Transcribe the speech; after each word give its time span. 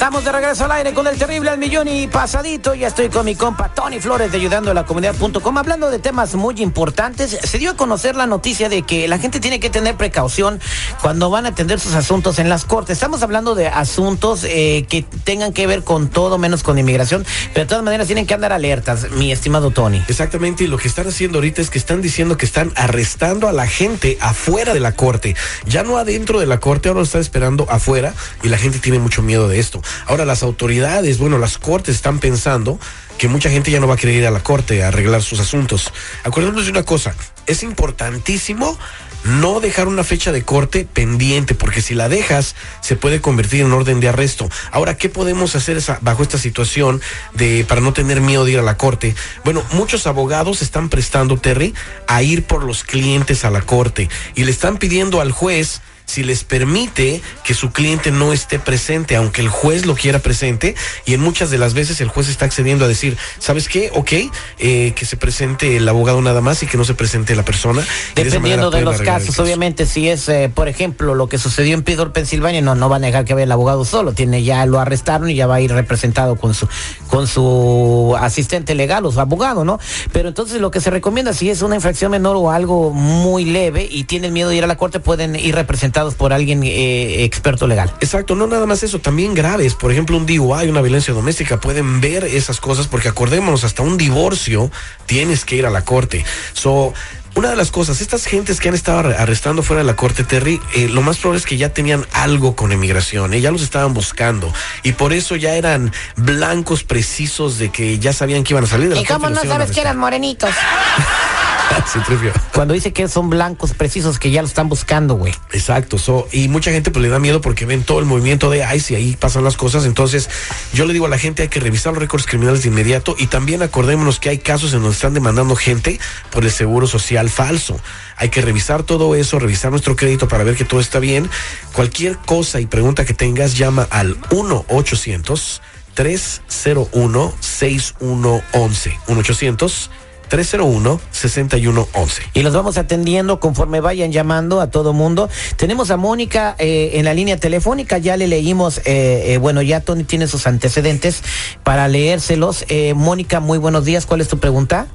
Estamos 0.00 0.24
de 0.24 0.32
regreso 0.32 0.64
al 0.64 0.72
aire 0.72 0.94
con 0.94 1.06
el 1.06 1.18
terrible 1.18 1.50
al 1.50 1.58
millón 1.58 1.86
y 1.86 2.06
pasadito. 2.06 2.74
Ya 2.74 2.88
estoy 2.88 3.10
con 3.10 3.26
mi 3.26 3.34
compa 3.34 3.74
Tony 3.74 4.00
Flores 4.00 4.32
de 4.32 4.38
ayudando 4.38 4.70
a 4.70 4.74
la 4.74 4.86
comunidad.com 4.86 5.58
hablando 5.58 5.90
de 5.90 5.98
temas 5.98 6.34
muy 6.36 6.54
importantes. 6.62 7.36
Se 7.44 7.58
dio 7.58 7.72
a 7.72 7.76
conocer 7.76 8.16
la 8.16 8.26
noticia 8.26 8.70
de 8.70 8.80
que 8.80 9.08
la 9.08 9.18
gente 9.18 9.40
tiene 9.40 9.60
que 9.60 9.68
tener 9.68 9.98
precaución 9.98 10.58
cuando 11.02 11.28
van 11.28 11.44
a 11.44 11.50
atender 11.50 11.78
sus 11.78 11.92
asuntos 11.92 12.38
en 12.38 12.48
las 12.48 12.64
cortes. 12.64 12.94
Estamos 12.94 13.22
hablando 13.22 13.54
de 13.54 13.68
asuntos 13.68 14.42
eh, 14.44 14.86
que 14.88 15.02
tengan 15.02 15.52
que 15.52 15.66
ver 15.66 15.84
con 15.84 16.08
todo 16.08 16.38
menos 16.38 16.62
con 16.62 16.78
inmigración, 16.78 17.26
pero 17.52 17.66
de 17.66 17.68
todas 17.68 17.84
maneras 17.84 18.06
tienen 18.06 18.26
que 18.26 18.32
andar 18.32 18.54
alertas, 18.54 19.10
mi 19.10 19.32
estimado 19.32 19.70
Tony. 19.70 20.02
Exactamente, 20.08 20.64
y 20.64 20.66
lo 20.66 20.78
que 20.78 20.88
están 20.88 21.08
haciendo 21.08 21.36
ahorita 21.36 21.60
es 21.60 21.68
que 21.68 21.76
están 21.78 22.00
diciendo 22.00 22.38
que 22.38 22.46
están 22.46 22.72
arrestando 22.74 23.48
a 23.48 23.52
la 23.52 23.66
gente 23.66 24.16
afuera 24.22 24.72
de 24.72 24.80
la 24.80 24.92
corte, 24.92 25.36
ya 25.66 25.82
no 25.82 25.98
adentro 25.98 26.40
de 26.40 26.46
la 26.46 26.58
corte, 26.58 26.88
ahora 26.88 27.00
lo 27.00 27.04
están 27.04 27.20
esperando 27.20 27.66
afuera 27.68 28.14
y 28.42 28.48
la 28.48 28.56
gente 28.56 28.78
tiene 28.78 28.98
mucho 28.98 29.20
miedo 29.20 29.46
de 29.46 29.58
esto. 29.58 29.82
Ahora 30.06 30.24
las 30.24 30.42
autoridades, 30.42 31.18
bueno, 31.18 31.38
las 31.38 31.58
cortes 31.58 31.96
están 31.96 32.18
pensando 32.18 32.78
que 33.18 33.28
mucha 33.28 33.50
gente 33.50 33.70
ya 33.70 33.80
no 33.80 33.86
va 33.86 33.94
a 33.94 33.98
querer 33.98 34.16
ir 34.16 34.26
a 34.26 34.30
la 34.30 34.42
corte 34.42 34.82
a 34.82 34.88
arreglar 34.88 35.22
sus 35.22 35.40
asuntos. 35.40 35.92
Acordémonos 36.24 36.64
de 36.64 36.70
una 36.70 36.84
cosa, 36.84 37.14
es 37.46 37.62
importantísimo 37.62 38.78
no 39.24 39.60
dejar 39.60 39.88
una 39.88 40.04
fecha 40.04 40.32
de 40.32 40.42
corte 40.42 40.86
pendiente, 40.90 41.54
porque 41.54 41.82
si 41.82 41.94
la 41.94 42.08
dejas, 42.08 42.54
se 42.80 42.96
puede 42.96 43.20
convertir 43.20 43.60
en 43.60 43.72
orden 43.72 44.00
de 44.00 44.08
arresto. 44.08 44.48
Ahora, 44.70 44.96
¿qué 44.96 45.08
podemos 45.08 45.54
hacer 45.54 45.80
bajo 46.00 46.22
esta 46.22 46.38
situación 46.38 47.00
de 47.34 47.64
para 47.68 47.80
no 47.80 47.92
tener 47.92 48.20
miedo 48.20 48.44
de 48.44 48.52
ir 48.52 48.58
a 48.58 48.62
la 48.62 48.76
corte? 48.76 49.14
Bueno, 49.44 49.62
muchos 49.72 50.06
abogados 50.06 50.62
están 50.62 50.88
prestando, 50.88 51.36
Terry, 51.36 51.74
a 52.06 52.22
ir 52.22 52.44
por 52.44 52.64
los 52.64 52.84
clientes 52.84 53.44
a 53.44 53.50
la 53.50 53.60
corte 53.60 54.08
y 54.34 54.44
le 54.44 54.50
están 54.50 54.78
pidiendo 54.78 55.20
al 55.20 55.32
juez 55.32 55.82
si 56.10 56.24
les 56.24 56.44
permite 56.44 57.22
que 57.44 57.54
su 57.54 57.70
cliente 57.70 58.10
no 58.10 58.32
esté 58.32 58.58
presente, 58.58 59.16
aunque 59.16 59.40
el 59.40 59.48
juez 59.48 59.86
lo 59.86 59.94
quiera 59.94 60.18
presente, 60.18 60.74
y 61.06 61.14
en 61.14 61.20
muchas 61.20 61.50
de 61.50 61.58
las 61.58 61.72
veces 61.72 62.00
el 62.00 62.08
juez 62.08 62.28
está 62.28 62.44
accediendo 62.44 62.84
a 62.84 62.88
decir, 62.88 63.16
¿sabes 63.38 63.68
qué? 63.68 63.90
Ok, 63.94 64.12
eh, 64.58 64.92
que 64.94 65.06
se 65.06 65.16
presente 65.16 65.76
el 65.76 65.88
abogado 65.88 66.20
nada 66.20 66.40
más 66.40 66.62
y 66.62 66.66
que 66.66 66.76
no 66.76 66.84
se 66.84 66.94
presente 66.94 67.34
la 67.36 67.44
persona. 67.44 67.86
Dependiendo 68.14 68.70
de 68.70 68.82
los 68.82 69.00
casos, 69.00 69.30
caso. 69.30 69.42
obviamente, 69.42 69.86
si 69.86 70.08
es, 70.08 70.28
eh, 70.28 70.50
por 70.52 70.68
ejemplo, 70.68 71.14
lo 71.14 71.28
que 71.28 71.38
sucedió 71.38 71.74
en 71.74 71.82
Pittsburgh, 71.82 72.12
Pensilvania, 72.12 72.60
no, 72.60 72.74
no 72.74 72.88
van 72.88 73.04
a 73.04 73.06
dejar 73.06 73.24
que 73.24 73.34
vaya 73.34 73.44
el 73.44 73.52
abogado 73.52 73.84
solo, 73.84 74.12
tiene 74.12 74.42
ya 74.42 74.66
lo 74.66 74.80
arrestaron 74.80 75.30
y 75.30 75.34
ya 75.36 75.46
va 75.46 75.56
a 75.56 75.60
ir 75.60 75.72
representado 75.72 76.36
con 76.36 76.54
su, 76.54 76.68
con 77.08 77.28
su 77.28 78.16
asistente 78.18 78.74
legal 78.74 79.06
o 79.06 79.12
su 79.12 79.20
abogado, 79.20 79.64
¿no? 79.64 79.78
Pero 80.12 80.28
entonces 80.28 80.60
lo 80.60 80.70
que 80.72 80.80
se 80.80 80.90
recomienda, 80.90 81.32
si 81.32 81.50
es 81.50 81.62
una 81.62 81.76
infracción 81.76 82.10
menor 82.10 82.36
o 82.36 82.50
algo 82.50 82.90
muy 82.90 83.44
leve 83.44 83.86
y 83.88 84.04
tienen 84.04 84.32
miedo 84.32 84.50
de 84.50 84.56
ir 84.56 84.64
a 84.64 84.66
la 84.66 84.76
corte, 84.76 84.98
pueden 84.98 85.36
ir 85.36 85.54
representados 85.54 85.99
por 86.16 86.32
alguien 86.32 86.62
eh, 86.64 87.24
experto 87.24 87.66
legal. 87.66 87.92
Exacto, 88.00 88.34
no 88.34 88.46
nada 88.46 88.66
más 88.66 88.82
eso, 88.82 88.98
también 88.98 89.34
graves, 89.34 89.74
por 89.74 89.92
ejemplo 89.92 90.16
un 90.16 90.26
DUI, 90.26 90.68
una 90.68 90.80
violencia 90.82 91.14
doméstica, 91.14 91.60
pueden 91.60 92.00
ver 92.00 92.24
esas 92.24 92.60
cosas 92.60 92.86
porque 92.86 93.08
acordémonos, 93.08 93.64
hasta 93.64 93.82
un 93.82 93.96
divorcio 93.96 94.70
tienes 95.06 95.44
que 95.44 95.56
ir 95.56 95.66
a 95.66 95.70
la 95.70 95.84
corte. 95.84 96.24
So, 96.52 96.92
una 97.36 97.50
de 97.50 97.56
las 97.56 97.70
cosas, 97.70 98.00
estas 98.00 98.24
gentes 98.26 98.58
que 98.58 98.68
han 98.68 98.74
estado 98.74 98.98
arre- 99.04 99.16
arrestando 99.16 99.62
fuera 99.62 99.82
de 99.82 99.86
la 99.86 99.94
corte, 99.94 100.24
Terry, 100.24 100.60
eh, 100.74 100.88
lo 100.88 101.00
más 101.00 101.18
probable 101.18 101.38
es 101.38 101.46
que 101.46 101.56
ya 101.56 101.68
tenían 101.72 102.04
algo 102.12 102.56
con 102.56 102.72
emigración, 102.72 103.32
eh, 103.34 103.40
ya 103.40 103.52
los 103.52 103.62
estaban 103.62 103.94
buscando 103.94 104.52
y 104.82 104.92
por 104.92 105.12
eso 105.12 105.36
ya 105.36 105.54
eran 105.54 105.92
blancos 106.16 106.82
precisos 106.82 107.58
de 107.58 107.70
que 107.70 108.00
ya 108.00 108.12
sabían 108.12 108.42
que 108.42 108.52
iban 108.54 108.64
a 108.64 108.66
salir 108.66 108.88
de 108.88 108.96
la 108.96 109.00
¿Y 109.00 109.04
corte. 109.04 109.14
cómo 109.22 109.32
los 109.34 109.44
no 109.44 109.50
sabes 109.50 109.70
que 109.70 109.80
eran 109.80 109.96
morenitos? 109.96 110.50
Cuando 112.54 112.74
dice 112.74 112.92
que 112.92 113.08
son 113.08 113.30
blancos 113.30 113.74
precisos 113.74 114.18
que 114.18 114.30
ya 114.30 114.42
lo 114.42 114.48
están 114.48 114.68
buscando, 114.68 115.14
güey. 115.14 115.34
Exacto, 115.52 115.98
so, 115.98 116.28
y 116.32 116.48
mucha 116.48 116.70
gente 116.70 116.90
pues 116.90 117.02
le 117.02 117.08
da 117.08 117.18
miedo 117.18 117.40
porque 117.40 117.66
ven 117.66 117.82
todo 117.84 117.98
el 118.00 118.04
movimiento 118.04 118.50
de 118.50 118.64
ICE 118.74 118.94
y 118.94 118.96
ahí 118.96 119.16
pasan 119.16 119.44
las 119.44 119.56
cosas, 119.56 119.84
entonces 119.84 120.28
yo 120.72 120.84
le 120.86 120.92
digo 120.92 121.06
a 121.06 121.08
la 121.08 121.18
gente 121.18 121.42
hay 121.42 121.48
que 121.48 121.60
revisar 121.60 121.92
los 121.92 122.00
récords 122.00 122.26
criminales 122.26 122.62
de 122.62 122.68
inmediato 122.68 123.14
y 123.18 123.26
también 123.26 123.62
acordémonos 123.62 124.20
que 124.20 124.28
hay 124.28 124.38
casos 124.38 124.72
en 124.72 124.80
donde 124.80 124.94
están 124.94 125.14
demandando 125.14 125.56
gente 125.56 125.98
por 126.30 126.44
el 126.44 126.50
seguro 126.50 126.86
social 126.86 127.30
falso. 127.30 127.78
Hay 128.16 128.28
que 128.28 128.42
revisar 128.42 128.82
todo 128.82 129.14
eso, 129.14 129.38
revisar 129.38 129.70
nuestro 129.70 129.96
crédito 129.96 130.28
para 130.28 130.44
ver 130.44 130.56
que 130.56 130.64
todo 130.64 130.80
está 130.80 130.98
bien. 130.98 131.30
Cualquier 131.72 132.18
cosa 132.18 132.60
y 132.60 132.66
pregunta 132.66 133.04
que 133.04 133.14
tengas, 133.14 133.56
llama 133.56 133.86
al 133.90 134.16
1 134.30 134.66
800 134.68 135.62
301 135.94 137.34
6111 137.40 138.98
1 139.08 139.20
800 139.20 139.90
301 140.30 141.00
6111 141.10 142.22
Y 142.34 142.42
los 142.42 142.54
vamos 142.54 142.78
atendiendo 142.78 143.40
conforme 143.40 143.80
vayan 143.80 144.12
llamando 144.12 144.60
a 144.60 144.70
todo 144.70 144.92
mundo. 144.92 145.28
Tenemos 145.56 145.90
a 145.90 145.96
Mónica 145.96 146.54
eh, 146.58 146.92
en 146.94 147.04
la 147.04 147.12
línea 147.12 147.36
telefónica, 147.36 147.98
ya 147.98 148.16
le 148.16 148.28
leímos, 148.28 148.78
eh, 148.86 149.34
eh, 149.34 149.38
bueno, 149.38 149.60
ya 149.60 149.80
Tony 149.80 150.04
tiene 150.04 150.28
sus 150.28 150.46
antecedentes 150.46 151.22
para 151.64 151.88
leérselos. 151.88 152.64
Eh, 152.68 152.94
Mónica, 152.94 153.40
muy 153.40 153.58
buenos 153.58 153.84
días, 153.84 154.06
¿cuál 154.06 154.20
es 154.20 154.28
tu 154.28 154.38
pregunta? 154.38 154.86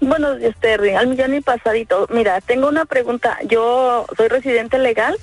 Buenos 0.00 0.38
días, 0.38 0.56
Terry. 0.58 0.94
Al 0.94 1.06
millón 1.06 1.34
y 1.34 1.40
pasadito. 1.40 2.08
Mira, 2.10 2.40
tengo 2.40 2.66
una 2.66 2.86
pregunta. 2.86 3.38
Yo 3.46 4.06
soy 4.16 4.28
residente 4.28 4.78
legal, 4.78 5.16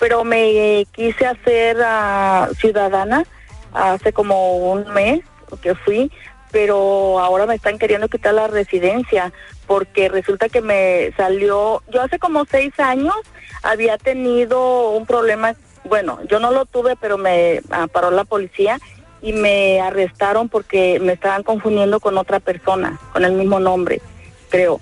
pero 0.00 0.24
me 0.24 0.86
quise 0.92 1.26
hacer 1.26 1.78
ah, 1.82 2.48
ciudadana 2.60 3.24
hace 3.72 4.12
como 4.12 4.56
un 4.72 4.92
mes 4.92 5.20
que 5.62 5.74
fui, 5.74 6.10
pero 6.56 7.20
ahora 7.20 7.44
me 7.44 7.54
están 7.54 7.78
queriendo 7.78 8.08
quitar 8.08 8.32
la 8.32 8.46
residencia 8.46 9.30
porque 9.66 10.08
resulta 10.08 10.48
que 10.48 10.62
me 10.62 11.12
salió, 11.14 11.82
yo 11.92 12.00
hace 12.00 12.18
como 12.18 12.46
seis 12.46 12.72
años 12.80 13.14
había 13.62 13.98
tenido 13.98 14.88
un 14.92 15.04
problema, 15.04 15.54
bueno, 15.84 16.18
yo 16.30 16.40
no 16.40 16.52
lo 16.52 16.64
tuve, 16.64 16.96
pero 16.96 17.18
me 17.18 17.60
paró 17.92 18.10
la 18.10 18.24
policía 18.24 18.78
y 19.20 19.34
me 19.34 19.82
arrestaron 19.82 20.48
porque 20.48 20.98
me 20.98 21.12
estaban 21.12 21.42
confundiendo 21.42 22.00
con 22.00 22.16
otra 22.16 22.40
persona, 22.40 22.98
con 23.12 23.26
el 23.26 23.32
mismo 23.32 23.60
nombre, 23.60 24.00
creo. 24.48 24.80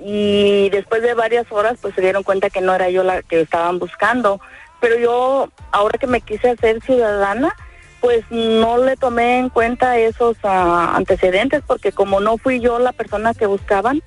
Y 0.00 0.68
después 0.70 1.00
de 1.02 1.14
varias 1.14 1.46
horas, 1.52 1.78
pues 1.80 1.94
se 1.94 2.00
dieron 2.00 2.24
cuenta 2.24 2.50
que 2.50 2.60
no 2.60 2.74
era 2.74 2.90
yo 2.90 3.04
la 3.04 3.22
que 3.22 3.40
estaban 3.40 3.78
buscando. 3.78 4.40
Pero 4.80 4.98
yo, 4.98 5.48
ahora 5.70 5.96
que 5.96 6.08
me 6.08 6.22
quise 6.22 6.50
hacer 6.50 6.82
ciudadana, 6.82 7.54
pues 8.04 8.22
no 8.28 8.76
le 8.76 8.98
tomé 8.98 9.38
en 9.38 9.48
cuenta 9.48 9.96
esos 9.96 10.36
ah, 10.42 10.92
antecedentes 10.94 11.62
porque 11.66 11.90
como 11.90 12.20
no 12.20 12.36
fui 12.36 12.60
yo 12.60 12.78
la 12.78 12.92
persona 12.92 13.32
que 13.32 13.46
buscaban, 13.46 14.02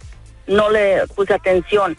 no 0.45 0.69
le 0.69 1.07
puse 1.15 1.33
atención. 1.33 1.97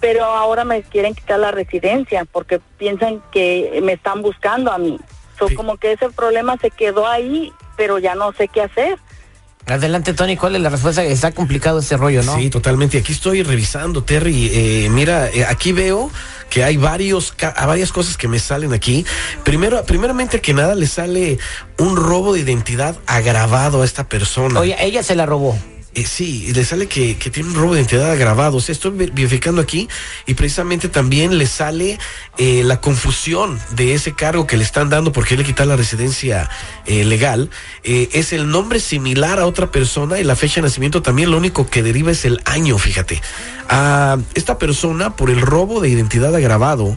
Pero 0.00 0.24
ahora 0.24 0.64
me 0.64 0.82
quieren 0.82 1.14
quitar 1.14 1.38
la 1.38 1.52
residencia 1.52 2.24
porque 2.24 2.60
piensan 2.76 3.22
que 3.30 3.78
me 3.84 3.92
están 3.92 4.20
buscando 4.20 4.72
a 4.72 4.78
mí. 4.78 4.98
So, 5.38 5.46
Sí. 5.46 5.54
Como 5.54 5.76
que 5.76 5.92
ese 5.92 6.10
problema 6.10 6.56
se 6.56 6.72
quedó 6.72 7.06
ahí, 7.06 7.52
pero 7.76 8.00
ya 8.00 8.16
no 8.16 8.32
sé 8.32 8.48
qué 8.48 8.62
hacer. 8.62 8.98
Adelante, 9.66 10.14
Tony, 10.14 10.36
¿cuál 10.36 10.54
es 10.54 10.62
la 10.62 10.68
respuesta? 10.68 11.02
Está 11.04 11.32
complicado 11.32 11.80
este 11.80 11.96
rollo, 11.96 12.22
¿no? 12.22 12.36
Sí, 12.36 12.50
totalmente. 12.50 12.98
Aquí 12.98 13.12
estoy 13.12 13.42
revisando, 13.42 14.04
Terry. 14.04 14.48
Eh, 14.52 14.88
mira, 14.90 15.28
eh, 15.28 15.44
aquí 15.44 15.72
veo 15.72 16.08
que 16.50 16.62
hay 16.62 16.76
varios, 16.76 17.32
ca- 17.32 17.52
varias 17.66 17.90
cosas 17.90 18.16
que 18.16 18.28
me 18.28 18.38
salen 18.38 18.72
aquí. 18.72 19.04
Primero, 19.42 19.84
primeramente 19.84 20.40
que 20.40 20.54
nada, 20.54 20.76
le 20.76 20.86
sale 20.86 21.38
un 21.78 21.96
robo 21.96 22.34
de 22.34 22.40
identidad 22.40 22.96
agravado 23.08 23.82
a 23.82 23.84
esta 23.84 24.08
persona. 24.08 24.60
Oye, 24.60 24.76
ella 24.80 25.02
se 25.02 25.16
la 25.16 25.26
robó. 25.26 25.58
Eh, 25.96 26.04
sí, 26.04 26.52
le 26.54 26.62
sale 26.62 26.88
que, 26.88 27.14
tiene 27.14 27.48
un 27.48 27.54
robo 27.54 27.72
de 27.72 27.80
identidad 27.80 28.10
agravado. 28.10 28.58
O 28.58 28.60
sea, 28.60 28.74
estoy 28.74 28.90
ve- 28.90 29.10
verificando 29.14 29.62
aquí 29.62 29.88
y 30.26 30.34
precisamente 30.34 30.90
también 30.90 31.38
le 31.38 31.46
sale 31.46 31.98
eh, 32.36 32.62
la 32.64 32.82
confusión 32.82 33.58
de 33.70 33.94
ese 33.94 34.12
cargo 34.12 34.46
que 34.46 34.58
le 34.58 34.64
están 34.64 34.90
dando 34.90 35.10
porque 35.10 35.38
le 35.38 35.44
quitar 35.44 35.66
la 35.66 35.74
residencia 35.74 36.50
eh, 36.84 37.04
legal. 37.04 37.48
Es 37.82 38.34
el 38.34 38.50
nombre 38.50 38.78
similar 38.78 39.38
a 39.40 39.46
otra 39.46 39.70
persona 39.70 40.18
y 40.18 40.24
la 40.24 40.36
fecha 40.36 40.56
de 40.56 40.66
nacimiento 40.66 41.00
también 41.00 41.30
lo 41.30 41.38
único 41.38 41.66
que 41.70 41.82
deriva 41.82 42.10
es 42.10 42.26
el 42.26 42.42
año, 42.44 42.76
fíjate. 42.76 43.22
A 43.68 44.18
esta 44.34 44.58
persona, 44.58 45.16
por 45.16 45.30
el 45.30 45.40
robo 45.40 45.80
de 45.80 45.88
identidad 45.88 46.34
agravado, 46.34 46.96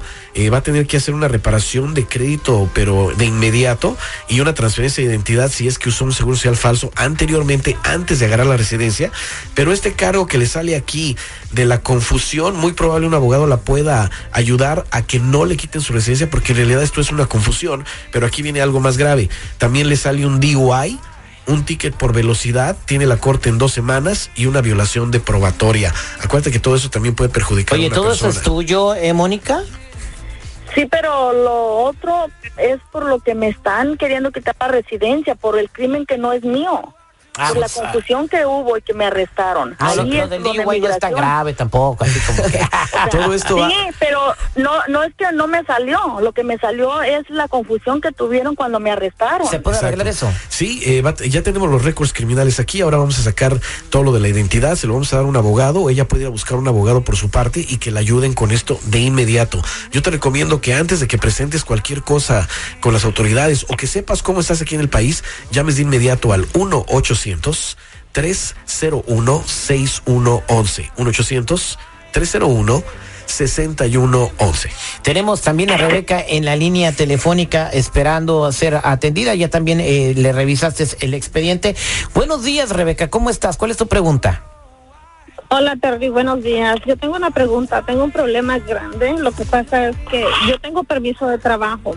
va 0.51 0.57
a 0.57 0.61
tener 0.61 0.87
que 0.87 0.97
hacer 0.97 1.13
una 1.13 1.27
reparación 1.27 1.93
de 1.93 2.05
crédito, 2.05 2.69
pero 2.73 3.11
de 3.17 3.25
inmediato, 3.25 3.97
y 4.27 4.39
una 4.39 4.53
transferencia 4.53 5.03
de 5.03 5.09
identidad 5.09 5.51
si 5.51 5.67
es 5.67 5.79
que 5.79 5.89
usó 5.89 6.05
un 6.05 6.13
seguro 6.13 6.35
social 6.35 6.55
falso 6.57 6.91
anteriormente, 6.95 7.77
antes 7.83 8.19
de 8.19 8.25
agarrar 8.25 8.47
la 8.47 8.57
residencia. 8.57 8.88
Pero 9.53 9.71
este 9.71 9.93
cargo 9.93 10.27
que 10.27 10.37
le 10.37 10.45
sale 10.45 10.75
aquí 10.75 11.17
de 11.51 11.65
la 11.65 11.81
confusión, 11.81 12.55
muy 12.55 12.73
probable 12.73 13.07
un 13.07 13.13
abogado 13.13 13.47
la 13.47 13.57
pueda 13.57 14.09
ayudar 14.31 14.85
a 14.91 15.01
que 15.01 15.19
no 15.19 15.45
le 15.45 15.57
quiten 15.57 15.81
su 15.81 15.93
residencia, 15.93 16.29
porque 16.29 16.51
en 16.53 16.57
realidad 16.57 16.83
esto 16.83 17.01
es 17.01 17.11
una 17.11 17.25
confusión, 17.25 17.85
pero 18.11 18.25
aquí 18.25 18.41
viene 18.41 18.61
algo 18.61 18.79
más 18.79 18.97
grave. 18.97 19.29
También 19.57 19.89
le 19.89 19.95
sale 19.97 20.25
un 20.25 20.39
DUI 20.39 20.99
un 21.47 21.65
ticket 21.65 21.95
por 21.95 22.13
velocidad, 22.13 22.77
tiene 22.85 23.07
la 23.07 23.17
corte 23.17 23.49
en 23.49 23.57
dos 23.57 23.71
semanas 23.73 24.29
y 24.35 24.45
una 24.45 24.61
violación 24.61 25.09
de 25.09 25.19
probatoria. 25.19 25.91
Acuérdate 26.21 26.51
que 26.51 26.59
todo 26.59 26.75
eso 26.75 26.91
también 26.91 27.15
puede 27.15 27.29
perjudicar 27.31 27.75
a 27.75 27.79
Oye, 27.79 27.87
una 27.87 27.95
¿todo 27.95 28.09
persona. 28.09 28.29
eso 28.29 28.39
es 28.39 28.45
tuyo, 28.45 28.93
eh, 28.93 29.13
Mónica? 29.13 29.63
Sí, 30.75 30.85
pero 30.85 31.33
lo 31.33 31.77
otro 31.85 32.27
es 32.57 32.79
por 32.91 33.05
lo 33.05 33.19
que 33.19 33.33
me 33.33 33.47
están 33.47 33.97
queriendo 33.97 34.31
quitar 34.31 34.55
la 34.59 34.67
residencia, 34.67 35.33
por 35.35 35.57
el 35.57 35.69
crimen 35.71 36.05
que 36.05 36.17
no 36.17 36.31
es 36.31 36.43
mío. 36.43 36.93
Ah, 37.37 37.49
por 37.49 37.57
la 37.57 37.67
pues, 37.67 37.77
ah. 37.77 37.81
confusión 37.91 38.27
que 38.27 38.45
hubo 38.45 38.77
y 38.77 38.81
que 38.81 38.93
me 38.93 39.05
arrestaron. 39.05 39.75
Ah, 39.79 39.95
lo, 39.95 40.01
Ahí 40.03 40.11
lo 40.11 40.23
es 40.23 40.29
del 40.29 40.43
donde 40.43 40.65
no 40.65 40.71
es 40.71 40.99
tan 40.99 41.13
grave 41.13 41.53
tampoco, 41.53 42.03
así 42.03 42.19
como 42.21 42.43
que... 42.43 42.59
Todo 43.11 43.33
esto 43.33 43.55
sí, 43.55 43.61
va- 43.61 43.69
pero 43.99 44.19
no 44.55 44.71
no 44.87 45.03
es 45.03 45.13
que 45.15 45.25
no 45.33 45.47
me 45.47 45.63
salió. 45.63 46.19
Lo 46.21 46.33
que 46.33 46.43
me 46.43 46.57
salió 46.57 47.01
es 47.01 47.29
la 47.29 47.47
confusión 47.47 48.01
que 48.01 48.11
tuvieron 48.11 48.55
cuando 48.55 48.79
me 48.79 48.91
arrestaron. 48.91 49.47
¿Se 49.47 49.59
puede 49.59 49.77
arreglar 49.77 50.07
Exacto. 50.07 50.35
eso? 50.35 50.45
Sí, 50.49 50.81
eh, 50.85 51.03
ya 51.29 51.41
tenemos 51.43 51.69
los 51.69 51.83
récords 51.83 52.13
criminales 52.13 52.59
aquí. 52.59 52.81
Ahora 52.81 52.97
vamos 52.97 53.17
a 53.19 53.23
sacar 53.23 53.59
todo 53.89 54.03
lo 54.03 54.11
de 54.11 54.19
la 54.19 54.27
identidad. 54.27 54.75
Se 54.75 54.87
lo 54.87 54.93
vamos 54.93 55.13
a 55.13 55.17
dar 55.17 55.25
a 55.25 55.27
un 55.27 55.37
abogado. 55.37 55.89
Ella 55.89 56.07
puede 56.07 56.23
ir 56.23 56.27
a 56.27 56.31
buscar 56.31 56.57
un 56.57 56.67
abogado 56.67 57.01
por 57.03 57.15
su 57.15 57.29
parte 57.29 57.65
y 57.67 57.77
que 57.77 57.91
la 57.91 57.99
ayuden 58.01 58.33
con 58.33 58.51
esto 58.51 58.79
de 58.85 58.99
inmediato. 58.99 59.61
Yo 59.91 60.01
te 60.01 60.09
recomiendo 60.11 60.61
que 60.61 60.73
antes 60.73 60.99
de 60.99 61.07
que 61.07 61.17
presentes 61.17 61.63
cualquier 61.63 62.03
cosa 62.03 62.47
con 62.81 62.93
las 62.93 63.05
autoridades 63.05 63.65
o 63.69 63.77
que 63.77 63.87
sepas 63.87 64.23
cómo 64.23 64.39
estás 64.41 64.61
aquí 64.61 64.75
en 64.75 64.81
el 64.81 64.89
país, 64.89 65.23
llames 65.51 65.77
de 65.77 65.83
inmediato 65.83 66.33
al 66.33 66.47
1 66.53 66.85
800 67.19 67.77
301 68.11 69.43
6111 69.45 70.91
1 70.97 71.09
800 71.09 71.79
301 72.11 72.83
6111 73.25 74.69
Tenemos 75.03 75.41
también 75.41 75.69
a 75.71 75.77
Rebeca 75.77 76.23
en 76.25 76.45
la 76.45 76.55
línea 76.55 76.91
telefónica 76.91 77.69
esperando 77.69 78.51
ser 78.51 78.79
atendida. 78.83 79.35
Ya 79.35 79.49
también 79.49 79.79
eh, 79.79 80.13
le 80.15 80.31
revisaste 80.31 80.87
el 81.01 81.13
expediente. 81.13 81.75
Buenos 82.15 82.43
días, 82.43 82.71
Rebeca. 82.71 83.09
¿Cómo 83.09 83.29
estás? 83.29 83.57
¿Cuál 83.57 83.69
es 83.71 83.77
tu 83.77 83.87
pregunta? 83.87 84.43
Hola 85.49 85.75
Terry, 85.75 86.09
buenos 86.09 86.43
días. 86.43 86.77
Yo 86.85 86.95
tengo 86.95 87.15
una 87.15 87.31
pregunta, 87.31 87.83
tengo 87.83 88.03
un 88.03 88.11
problema 88.11 88.59
grande. 88.59 89.13
Lo 89.19 89.31
que 89.31 89.45
pasa 89.45 89.89
es 89.89 89.97
que 90.09 90.25
yo 90.47 90.59
tengo 90.59 90.83
permiso 90.83 91.27
de 91.27 91.37
trabajo. 91.37 91.95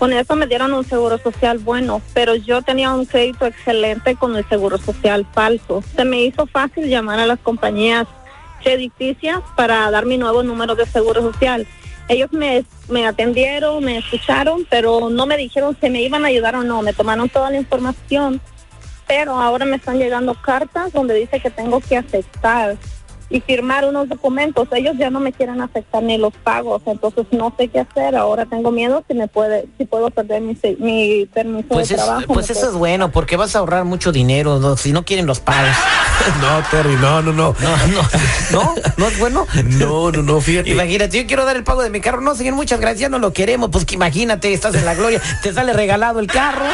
Con 0.00 0.14
eso 0.14 0.34
me 0.34 0.46
dieron 0.46 0.72
un 0.72 0.82
seguro 0.82 1.18
social 1.18 1.58
bueno, 1.58 2.00
pero 2.14 2.34
yo 2.34 2.62
tenía 2.62 2.90
un 2.94 3.04
crédito 3.04 3.44
excelente 3.44 4.16
con 4.16 4.34
el 4.34 4.48
seguro 4.48 4.78
social 4.78 5.26
falso. 5.34 5.84
Se 5.94 6.06
me 6.06 6.22
hizo 6.22 6.46
fácil 6.46 6.88
llamar 6.88 7.20
a 7.20 7.26
las 7.26 7.38
compañías 7.38 8.06
crediticias 8.62 9.40
para 9.56 9.90
dar 9.90 10.06
mi 10.06 10.16
nuevo 10.16 10.42
número 10.42 10.74
de 10.74 10.86
seguro 10.86 11.20
social. 11.20 11.66
Ellos 12.08 12.32
me, 12.32 12.64
me 12.88 13.06
atendieron, 13.06 13.84
me 13.84 13.98
escucharon, 13.98 14.66
pero 14.70 15.10
no 15.10 15.26
me 15.26 15.36
dijeron 15.36 15.76
si 15.78 15.90
me 15.90 16.00
iban 16.00 16.24
a 16.24 16.28
ayudar 16.28 16.56
o 16.56 16.64
no. 16.64 16.80
Me 16.80 16.94
tomaron 16.94 17.28
toda 17.28 17.50
la 17.50 17.58
información 17.58 18.40
pero 19.10 19.34
ahora 19.34 19.64
me 19.64 19.74
están 19.74 19.98
llegando 19.98 20.34
cartas 20.34 20.92
donde 20.92 21.14
dice 21.14 21.40
que 21.40 21.50
tengo 21.50 21.80
que 21.80 21.96
aceptar 21.96 22.76
y 23.30 23.40
firmar 23.40 23.84
unos 23.86 24.08
documentos. 24.08 24.68
Ellos 24.72 24.96
ya 24.98 25.08
no 25.08 25.20
me 25.20 25.32
quieren 25.32 25.60
aceptar 25.60 26.02
ni 26.02 26.18
los 26.18 26.34
pagos, 26.34 26.82
entonces 26.86 27.26
no 27.30 27.54
sé 27.56 27.68
qué 27.68 27.80
hacer. 27.80 28.16
Ahora 28.16 28.44
tengo 28.46 28.70
miedo 28.70 29.04
si 29.08 29.14
me 29.14 29.28
puede, 29.28 29.66
si 29.78 29.84
puedo 29.84 30.10
perder 30.10 30.42
mi, 30.42 30.56
se- 30.56 30.76
mi 30.80 31.26
permiso 31.32 31.68
Pues, 31.68 31.88
de 31.88 31.94
es- 31.94 32.04
trabajo. 32.04 32.26
pues 32.34 32.48
¿me 32.48 32.54
eso 32.56 32.68
es 32.68 32.74
bueno, 32.74 33.10
porque 33.12 33.36
vas 33.36 33.54
a 33.56 33.60
ahorrar 33.60 33.84
mucho 33.84 34.12
dinero 34.12 34.58
¿no? 34.58 34.76
si 34.76 34.92
no 34.92 35.04
quieren 35.04 35.26
los 35.26 35.40
pagos. 35.40 35.70
No, 36.42 36.62
Terry, 36.70 36.96
no, 36.96 37.22
no, 37.22 37.32
no. 37.32 37.54
No, 37.58 37.76
no, 37.86 38.02
no, 38.52 38.74
no 38.98 39.06
es 39.06 39.18
bueno. 39.18 39.46
No, 39.64 40.10
no, 40.12 40.20
no, 40.22 40.40
fíjate. 40.42 40.68
Imagínate, 40.68 41.16
yo 41.22 41.26
quiero 41.26 41.46
dar 41.46 41.56
el 41.56 41.64
pago 41.64 41.82
de 41.82 41.88
mi 41.88 42.02
carro. 42.02 42.20
No, 42.20 42.34
señor, 42.34 42.54
muchas 42.56 42.78
gracias, 42.78 43.10
no 43.10 43.18
lo 43.18 43.32
queremos. 43.32 43.70
Pues 43.70 43.86
que 43.86 43.94
imagínate, 43.94 44.52
estás 44.52 44.74
en 44.74 44.84
la 44.84 44.94
gloria, 44.94 45.22
te 45.42 45.54
sale 45.54 45.72
regalado 45.72 46.20
el 46.20 46.26
carro. 46.26 46.66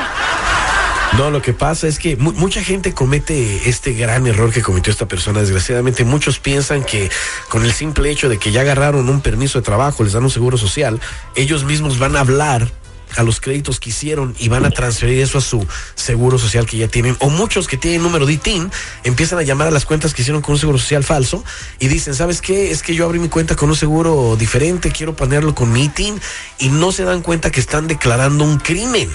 No, 1.16 1.30
lo 1.30 1.40
que 1.40 1.52
pasa 1.54 1.88
es 1.88 1.98
que 1.98 2.16
mu- 2.16 2.32
mucha 2.32 2.62
gente 2.62 2.92
comete 2.92 3.68
este 3.68 3.92
gran 3.94 4.26
error 4.26 4.52
que 4.52 4.60
cometió 4.60 4.90
esta 4.92 5.06
persona. 5.08 5.40
Desgraciadamente, 5.40 6.04
muchos 6.04 6.38
piensan 6.38 6.84
que 6.84 7.10
con 7.48 7.64
el 7.64 7.72
simple 7.72 8.10
hecho 8.10 8.28
de 8.28 8.38
que 8.38 8.52
ya 8.52 8.62
agarraron 8.62 9.08
un 9.08 9.20
permiso 9.22 9.58
de 9.58 9.64
trabajo, 9.64 10.04
les 10.04 10.12
dan 10.12 10.24
un 10.24 10.30
seguro 10.30 10.58
social, 10.58 11.00
ellos 11.34 11.64
mismos 11.64 11.98
van 11.98 12.16
a 12.16 12.20
hablar 12.20 12.70
a 13.16 13.22
los 13.22 13.40
créditos 13.40 13.80
que 13.80 13.90
hicieron 13.90 14.34
y 14.38 14.48
van 14.48 14.66
a 14.66 14.70
transferir 14.70 15.20
eso 15.22 15.38
a 15.38 15.40
su 15.40 15.66
seguro 15.94 16.38
social 16.38 16.66
que 16.66 16.76
ya 16.76 16.88
tienen. 16.88 17.16
O 17.20 17.30
muchos 17.30 17.66
que 17.66 17.78
tienen 17.78 18.02
número 18.02 18.26
de 18.26 18.34
ITIN 18.34 18.70
empiezan 19.04 19.38
a 19.38 19.42
llamar 19.42 19.68
a 19.68 19.70
las 19.70 19.86
cuentas 19.86 20.12
que 20.12 20.20
hicieron 20.20 20.42
con 20.42 20.54
un 20.54 20.58
seguro 20.58 20.76
social 20.76 21.02
falso 21.04 21.42
y 21.78 21.88
dicen, 21.88 22.14
¿sabes 22.14 22.42
qué? 22.42 22.72
Es 22.72 22.82
que 22.82 22.94
yo 22.94 23.06
abrí 23.06 23.20
mi 23.20 23.28
cuenta 23.30 23.54
con 23.56 23.70
un 23.70 23.76
seguro 23.76 24.36
diferente, 24.36 24.90
quiero 24.90 25.16
ponerlo 25.16 25.54
con 25.54 25.72
mi 25.72 25.84
ITIN 25.84 26.20
y 26.58 26.68
no 26.68 26.92
se 26.92 27.04
dan 27.04 27.22
cuenta 27.22 27.50
que 27.50 27.60
están 27.60 27.86
declarando 27.86 28.44
un 28.44 28.58
crimen 28.58 29.08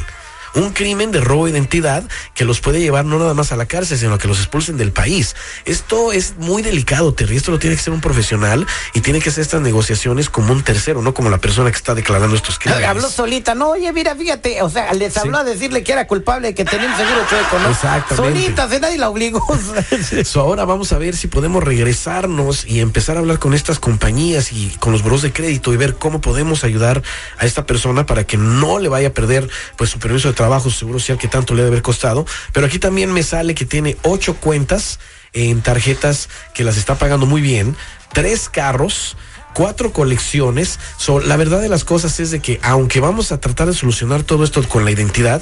un 0.56 0.72
crimen 0.72 1.12
de 1.12 1.22
robo 1.22 1.46
de 1.46 1.52
identidad 1.52 2.04
que 2.34 2.46
los 2.46 2.60
puede 2.60 2.80
llevar 2.80 3.06
no 3.06 3.20
nada 3.20 3.34
más 3.34 3.52
a 3.52 3.56
la 3.56 3.66
cárcel, 3.66 3.98
sino 3.98 4.14
a 4.14 4.18
que 4.18 4.28
los 4.28 4.40
expulsen 4.40 4.78
del 4.78 4.92
país. 4.92 5.36
Esto 5.66 6.12
es 6.12 6.36
muy 6.38 6.62
delicado, 6.62 7.14
Terry. 7.14 7.38
Esto 7.38 7.52
lo 7.52 7.60
tiene 7.60 7.76
que 7.76 7.82
ser 7.82 7.94
un 7.94 8.02
profesional 8.02 8.66
y 8.94 9.02
tiene 9.02 9.20
que 9.20 9.30
hacer 9.30 9.42
estas 9.42 9.62
negociaciones 9.62 10.30
como 10.30 10.54
un 10.54 10.64
tercero, 10.64 11.02
no 11.02 11.14
como 11.14 11.30
la 11.30 11.38
persona 11.38 11.72
que 11.72 11.78
está 11.78 11.96
declarando 11.96 12.36
estos 12.36 12.60
crímenes. 12.60 12.88
Habló 12.88 13.10
solita, 13.10 13.56
no, 13.56 13.72
oye, 13.72 13.92
mira, 13.94 14.16
fíjate, 14.16 14.62
o 14.62 14.70
sea, 14.70 14.94
les 14.94 15.16
habló 15.18 15.40
a 15.40 15.44
decirle 15.44 15.84
que 15.84 15.92
era 15.92 16.08
culpable 16.08 16.50
de 16.50 16.56
que 16.56 16.66
tenía 16.66 16.88
un 16.88 16.96
seguro 16.96 17.22
chueco, 17.30 17.60
¿no? 17.60 17.70
Exactamente. 17.70 18.40
Solita, 18.40 18.70
se 18.70 18.80
nadie 18.80 18.98
la 18.98 19.10
obligó. 19.10 19.42
So, 20.24 20.42
ahora 20.42 20.66
vamos 20.66 20.92
a 20.94 20.98
ver 20.98 21.16
si 21.16 21.28
podemos 21.28 21.64
regresarnos 21.64 22.66
y 22.66 22.80
empezar 22.80 23.18
a 23.18 23.20
hablar 23.20 23.40
con 23.40 23.54
estas 23.54 23.80
compañías 23.80 24.52
y 24.52 24.70
con 24.80 24.92
los 24.92 25.04
buros 25.04 25.22
de 25.22 25.34
crédito 25.34 25.74
y 25.74 25.78
ver 25.78 25.96
cómo 25.96 26.22
podemos 26.22 26.64
ayudar 26.64 27.02
a 27.38 27.46
esta 27.46 27.66
persona 27.66 28.06
para 28.06 28.24
que 28.26 28.38
no 28.38 28.80
le 28.80 28.90
vaya 28.90 29.10
a 29.10 29.14
perder 29.14 29.50
pues 29.78 29.90
su 29.90 30.00
permiso 30.00 30.28
de 30.28 30.34
trabajo, 30.34 30.41
su 30.60 30.72
seguro 30.72 31.00
social 31.00 31.18
que 31.18 31.28
tanto 31.28 31.54
le 31.54 31.62
debe 31.62 31.74
haber 31.74 31.82
costado. 31.82 32.26
Pero 32.54 32.66
aquí 32.66 32.80
también 32.80 33.12
me 33.14 33.24
sale 33.24 33.56
que 33.56 33.66
tiene 33.66 33.98
ocho 34.04 34.36
cuentas 34.36 35.00
en 35.34 35.62
tarjetas 35.62 36.30
que 36.54 36.64
las 36.64 36.78
está 36.78 36.96
pagando 36.96 37.26
muy 37.26 37.42
bien, 37.42 37.76
tres 38.14 38.50
carros 38.50 39.16
cuatro 39.54 39.92
colecciones. 39.92 40.80
So, 40.98 41.20
la 41.20 41.38
verdad 41.38 41.62
de 41.62 41.70
las 41.70 41.84
cosas 41.84 42.20
es 42.20 42.32
de 42.32 42.40
que 42.40 42.60
aunque 42.64 43.00
vamos 43.00 43.32
a 43.32 43.40
tratar 43.40 43.68
de 43.68 43.74
solucionar 43.74 44.24
todo 44.24 44.44
esto 44.44 44.68
con 44.68 44.86
la 44.86 44.92
identidad, 44.92 45.42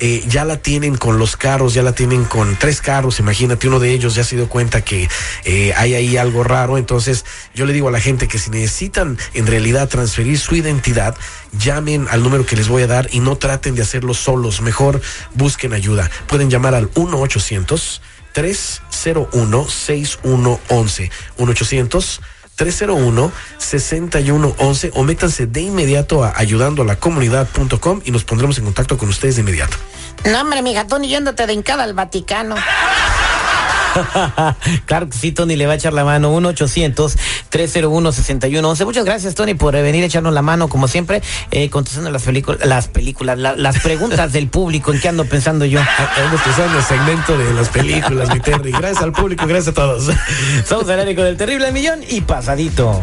eh, 0.00 0.24
ya 0.28 0.44
la 0.44 0.58
tienen 0.58 0.96
con 0.96 1.18
los 1.18 1.36
carros, 1.36 1.74
ya 1.74 1.82
la 1.82 1.92
tienen 1.92 2.24
con 2.24 2.56
tres 2.56 2.80
carros, 2.80 3.20
imagínate, 3.20 3.68
uno 3.68 3.80
de 3.80 3.92
ellos 3.92 4.14
ya 4.14 4.24
se 4.24 4.36
dio 4.36 4.48
cuenta 4.48 4.82
que 4.82 5.08
eh, 5.44 5.72
hay 5.76 5.94
ahí 5.94 6.16
algo 6.16 6.44
raro, 6.44 6.78
entonces 6.78 7.24
yo 7.54 7.66
le 7.66 7.72
digo 7.72 7.88
a 7.88 7.92
la 7.92 8.00
gente 8.00 8.28
que 8.28 8.38
si 8.38 8.50
necesitan 8.50 9.18
en 9.34 9.46
realidad 9.46 9.88
transferir 9.88 10.38
su 10.38 10.54
identidad, 10.56 11.16
llamen 11.58 12.06
al 12.10 12.22
número 12.22 12.46
que 12.46 12.56
les 12.56 12.68
voy 12.68 12.82
a 12.82 12.86
dar 12.86 13.08
y 13.12 13.20
no 13.20 13.36
traten 13.36 13.74
de 13.74 13.82
hacerlo 13.82 14.14
solos, 14.14 14.60
mejor 14.60 15.00
busquen 15.34 15.72
ayuda. 15.72 16.10
Pueden 16.26 16.50
llamar 16.50 16.74
al 16.74 16.90
1 16.94 17.18
800 17.18 18.02
301 18.32 19.68
6111 19.68 21.10
1 21.38 21.50
800 21.50 22.20
301-6111 22.58 24.90
o 24.94 25.04
métanse 25.04 25.46
de 25.46 25.60
inmediato 25.60 26.24
a 26.24 26.32
ayudando 26.36 26.82
a 26.82 26.84
la 26.84 26.98
y 28.04 28.10
nos 28.10 28.24
pondremos 28.24 28.58
en 28.58 28.64
contacto 28.64 28.98
con 28.98 29.08
ustedes 29.08 29.36
de 29.36 29.42
inmediato. 29.42 29.76
No, 30.24 30.40
hombre, 30.40 30.62
mija, 30.62 30.84
Tony, 30.86 31.08
yéndote 31.08 31.46
de 31.46 31.52
hincada 31.52 31.84
al 31.84 31.94
Vaticano. 31.94 32.56
claro 34.86 35.08
que 35.08 35.16
sí, 35.16 35.32
Tony 35.32 35.56
le 35.56 35.66
va 35.66 35.72
a 35.72 35.76
echar 35.76 35.92
la 35.92 36.04
mano. 36.04 36.38
1-800-301-6111. 36.40 38.84
Muchas 38.84 39.04
gracias, 39.04 39.34
Tony, 39.34 39.54
por 39.54 39.74
eh, 39.76 39.82
venir 39.82 40.02
a 40.04 40.06
echarnos 40.06 40.32
la 40.32 40.42
mano, 40.42 40.68
como 40.68 40.88
siempre, 40.88 41.22
eh, 41.50 41.70
contestando 41.70 42.10
las, 42.10 42.22
películas 42.22 42.66
las 42.66 42.88
películas, 42.88 43.38
la- 43.38 43.56
las 43.56 43.80
preguntas 43.80 44.32
del 44.32 44.48
público. 44.48 44.92
¿En 44.92 45.00
qué 45.00 45.08
ando 45.08 45.24
pensando 45.24 45.64
yo? 45.64 45.80
Ando 45.80 46.38
pensando 46.42 46.72
en 46.72 46.78
el 46.78 46.84
segmento 46.84 47.38
de 47.38 47.54
las 47.54 47.68
películas, 47.68 48.32
mi 48.32 48.40
Terry. 48.40 48.72
Gracias 48.72 49.02
al 49.02 49.12
público, 49.12 49.46
gracias 49.46 49.68
a 49.68 49.74
todos. 49.74 50.10
Somos 50.66 50.88
el 50.88 51.36
terrible 51.36 51.72
millón 51.72 52.00
y 52.08 52.20
pasadito. 52.20 53.02